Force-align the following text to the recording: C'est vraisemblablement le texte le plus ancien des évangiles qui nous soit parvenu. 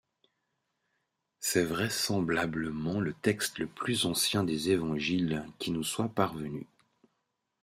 C'est 1.41 1.63
vraisemblablement 1.63 2.99
le 2.99 3.13
texte 3.13 3.59
le 3.59 3.67
plus 3.67 4.07
ancien 4.07 4.43
des 4.43 4.71
évangiles 4.71 5.45
qui 5.59 5.69
nous 5.69 5.83
soit 5.83 6.09
parvenu. 6.09 6.65